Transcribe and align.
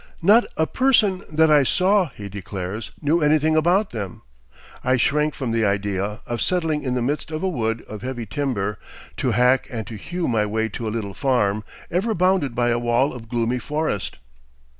"Not 0.23 0.45
a 0.57 0.65
person 0.65 1.21
that 1.31 1.51
I 1.51 1.61
saw," 1.61 2.09
he 2.15 2.27
declares, 2.27 2.89
"knew 3.03 3.21
anything 3.21 3.55
about 3.55 3.91
them. 3.91 4.23
I 4.83 4.97
shrank 4.97 5.35
from 5.35 5.51
the 5.51 5.63
idea 5.63 6.21
of 6.25 6.41
settling 6.41 6.81
in 6.81 6.95
the 6.95 7.03
midst 7.03 7.29
of 7.29 7.43
a 7.43 7.47
wood 7.47 7.83
of 7.83 8.01
heavy 8.01 8.25
timber, 8.25 8.79
to 9.17 9.29
hack 9.29 9.67
and 9.69 9.85
to 9.85 9.97
hew 9.97 10.27
my 10.27 10.47
way 10.47 10.69
to 10.69 10.87
a 10.87 10.89
little 10.89 11.13
farm, 11.13 11.63
ever 11.91 12.15
bounded 12.15 12.55
by 12.55 12.69
a 12.69 12.79
wall 12.79 13.13
of 13.13 13.29
gloomy 13.29 13.59
forest." 13.59 14.17